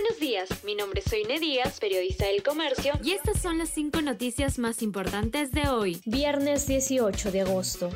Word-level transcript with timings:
Buenos 0.00 0.20
días, 0.20 0.48
mi 0.62 0.76
nombre 0.76 1.00
es 1.04 1.10
Soine 1.10 1.40
Díaz, 1.40 1.80
periodista 1.80 2.26
del 2.26 2.44
Comercio, 2.44 2.92
y 3.02 3.14
estas 3.14 3.42
son 3.42 3.58
las 3.58 3.70
cinco 3.70 4.00
noticias 4.00 4.56
más 4.56 4.80
importantes 4.80 5.50
de 5.50 5.68
hoy, 5.68 6.00
viernes 6.06 6.68
18 6.68 7.32
de 7.32 7.40
agosto 7.40 7.90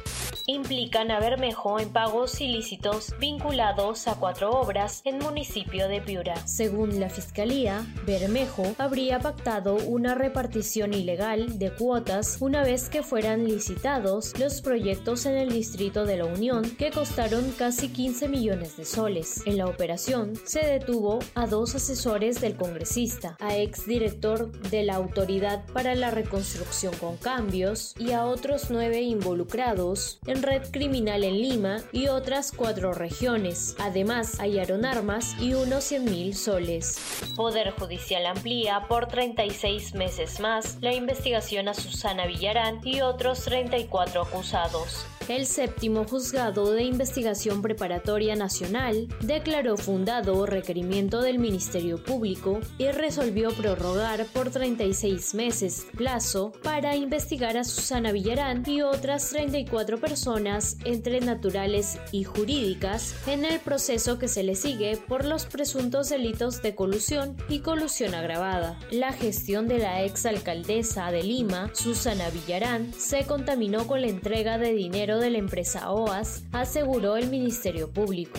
implican 0.46 1.10
a 1.10 1.20
Bermejo 1.20 1.78
en 1.78 1.90
pagos 1.90 2.40
ilícitos 2.40 3.14
vinculados 3.18 4.08
a 4.08 4.14
cuatro 4.16 4.50
obras 4.50 5.02
en 5.04 5.18
municipio 5.18 5.88
de 5.88 6.00
Piura. 6.00 6.46
Según 6.46 7.00
la 7.00 7.08
Fiscalía, 7.08 7.86
Bermejo 8.04 8.74
habría 8.78 9.20
pactado 9.20 9.76
una 9.76 10.14
repartición 10.14 10.94
ilegal 10.94 11.58
de 11.58 11.72
cuotas 11.72 12.38
una 12.40 12.62
vez 12.62 12.88
que 12.88 13.02
fueran 13.02 13.44
licitados 13.44 14.38
los 14.38 14.60
proyectos 14.60 15.26
en 15.26 15.36
el 15.36 15.50
distrito 15.50 16.04
de 16.04 16.16
la 16.16 16.24
Unión 16.24 16.68
que 16.76 16.90
costaron 16.90 17.52
casi 17.52 17.88
15 17.88 18.28
millones 18.28 18.76
de 18.76 18.84
soles. 18.84 19.42
En 19.46 19.58
la 19.58 19.66
operación 19.66 20.34
se 20.44 20.60
detuvo 20.60 21.20
a 21.34 21.46
dos 21.46 21.74
asesores 21.92 22.40
del 22.40 22.56
congresista, 22.56 23.36
a 23.38 23.58
exdirector 23.58 24.50
de 24.70 24.82
la 24.82 24.94
Autoridad 24.94 25.62
para 25.74 25.94
la 25.94 26.10
Reconstrucción 26.10 26.94
con 26.96 27.18
Cambios 27.18 27.94
y 27.98 28.12
a 28.12 28.24
otros 28.24 28.70
nueve 28.70 29.02
involucrados 29.02 30.18
en 30.24 30.42
red 30.42 30.62
criminal 30.70 31.22
en 31.22 31.34
Lima 31.34 31.82
y 31.92 32.08
otras 32.08 32.50
cuatro 32.50 32.94
regiones. 32.94 33.76
Además, 33.78 34.38
hallaron 34.38 34.86
armas 34.86 35.36
y 35.38 35.52
unos 35.52 35.84
100 35.84 36.04
mil 36.06 36.34
soles. 36.34 36.96
Poder 37.36 37.72
Judicial 37.72 38.24
amplía 38.24 38.86
por 38.88 39.08
36 39.08 39.94
meses 39.94 40.40
más 40.40 40.78
la 40.80 40.94
investigación 40.94 41.68
a 41.68 41.74
Susana 41.74 42.26
Villarán 42.26 42.80
y 42.84 43.02
otros 43.02 43.42
34 43.42 44.22
acusados 44.22 45.04
el 45.36 45.46
séptimo 45.46 46.04
juzgado 46.04 46.72
de 46.72 46.82
investigación 46.82 47.62
preparatoria 47.62 48.36
nacional 48.36 49.08
declaró 49.22 49.78
fundado 49.78 50.44
requerimiento 50.44 51.22
del 51.22 51.38
Ministerio 51.38 52.02
Público 52.02 52.60
y 52.76 52.88
resolvió 52.88 53.50
prorrogar 53.52 54.26
por 54.26 54.50
36 54.50 55.34
meses 55.34 55.86
plazo 55.96 56.52
para 56.62 56.96
investigar 56.96 57.56
a 57.56 57.64
Susana 57.64 58.12
Villarán 58.12 58.62
y 58.66 58.82
otras 58.82 59.30
34 59.30 59.98
personas 59.98 60.76
entre 60.84 61.20
naturales 61.20 61.98
y 62.10 62.24
jurídicas 62.24 63.14
en 63.26 63.46
el 63.46 63.58
proceso 63.58 64.18
que 64.18 64.28
se 64.28 64.42
le 64.42 64.54
sigue 64.54 64.98
por 65.08 65.24
los 65.24 65.46
presuntos 65.46 66.10
delitos 66.10 66.60
de 66.60 66.74
colusión 66.74 67.36
y 67.48 67.60
colusión 67.60 68.14
agravada. 68.14 68.78
La 68.90 69.12
gestión 69.12 69.66
de 69.66 69.78
la 69.78 70.02
exalcaldesa 70.02 71.10
de 71.10 71.22
Lima, 71.22 71.70
Susana 71.74 72.28
Villarán, 72.28 72.92
se 72.92 73.24
contaminó 73.24 73.86
con 73.86 74.02
la 74.02 74.08
entrega 74.08 74.58
de 74.58 74.74
dinero 74.74 75.21
de 75.22 75.30
la 75.30 75.38
empresa 75.38 75.90
OAS, 75.90 76.44
aseguró 76.52 77.16
el 77.16 77.28
Ministerio 77.28 77.90
Público. 77.90 78.38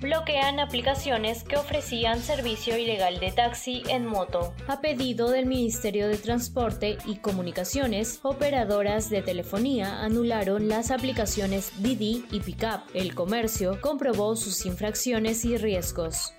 Bloquean 0.00 0.60
aplicaciones 0.60 1.44
que 1.44 1.56
ofrecían 1.56 2.20
servicio 2.20 2.76
ilegal 2.76 3.20
de 3.20 3.32
taxi 3.32 3.82
en 3.88 4.06
moto. 4.06 4.52
A 4.68 4.80
pedido 4.80 5.30
del 5.30 5.46
Ministerio 5.46 6.08
de 6.08 6.18
Transporte 6.18 6.98
y 7.06 7.16
Comunicaciones, 7.16 8.20
operadoras 8.22 9.08
de 9.08 9.22
telefonía 9.22 10.02
anularon 10.02 10.68
las 10.68 10.90
aplicaciones 10.90 11.72
Didi 11.82 12.26
y 12.30 12.40
Pickup. 12.40 12.82
El 12.92 13.14
comercio 13.14 13.80
comprobó 13.80 14.36
sus 14.36 14.66
infracciones 14.66 15.44
y 15.44 15.56
riesgos 15.56 16.34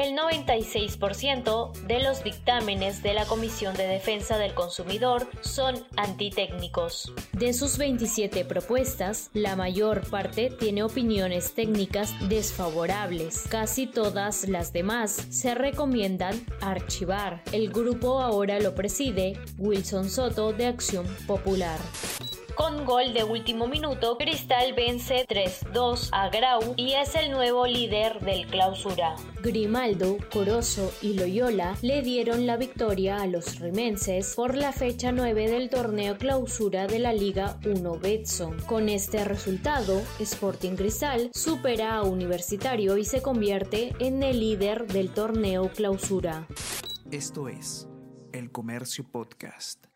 el 0.00 0.16
96% 0.16 1.72
de 1.86 2.02
los 2.02 2.24
dictámenes 2.24 3.02
de 3.02 3.12
la 3.12 3.26
Comisión 3.26 3.76
de 3.76 3.86
Defensa 3.86 4.38
del 4.38 4.54
Consumidor 4.54 5.28
son 5.42 5.74
antitécnicos. 5.96 7.12
De 7.32 7.52
sus 7.52 7.76
27 7.76 8.46
propuestas, 8.46 9.30
la 9.34 9.56
mayor 9.56 10.08
parte 10.08 10.50
tiene 10.58 10.82
opiniones 10.82 11.54
técnicas 11.54 12.14
desfavorables. 12.28 13.44
Casi 13.50 13.86
todas 13.86 14.48
las 14.48 14.72
demás 14.72 15.26
se 15.28 15.54
recomiendan 15.54 16.46
archivar. 16.62 17.42
El 17.52 17.70
grupo 17.70 18.20
ahora 18.20 18.58
lo 18.58 18.74
preside 18.74 19.38
Wilson 19.58 20.08
Soto 20.08 20.54
de 20.54 20.66
Acción 20.66 21.06
Popular. 21.26 21.78
Con 22.60 22.84
gol 22.84 23.14
de 23.14 23.24
último 23.24 23.66
minuto, 23.66 24.18
Cristal 24.18 24.74
vence 24.74 25.26
3-2 25.26 26.10
a 26.12 26.28
Grau 26.28 26.74
y 26.76 26.92
es 26.92 27.14
el 27.14 27.30
nuevo 27.30 27.66
líder 27.66 28.20
del 28.20 28.46
clausura. 28.48 29.16
Grimaldo, 29.42 30.18
Corozo 30.30 30.92
y 31.00 31.14
Loyola 31.14 31.74
le 31.80 32.02
dieron 32.02 32.46
la 32.46 32.58
victoria 32.58 33.22
a 33.22 33.26
los 33.26 33.60
rimenses 33.60 34.34
por 34.34 34.54
la 34.56 34.72
fecha 34.72 35.10
9 35.10 35.48
del 35.48 35.70
torneo 35.70 36.18
clausura 36.18 36.86
de 36.86 36.98
la 36.98 37.14
Liga 37.14 37.58
1 37.64 37.98
Betson. 37.98 38.60
Con 38.66 38.90
este 38.90 39.24
resultado, 39.24 40.02
Sporting 40.18 40.76
Cristal 40.76 41.30
supera 41.32 41.94
a 41.96 42.02
Universitario 42.02 42.98
y 42.98 43.06
se 43.06 43.22
convierte 43.22 43.94
en 44.00 44.22
el 44.22 44.38
líder 44.38 44.86
del 44.86 45.08
torneo 45.14 45.70
clausura. 45.70 46.46
Esto 47.10 47.48
es 47.48 47.88
El 48.34 48.52
Comercio 48.52 49.10
Podcast. 49.10 49.89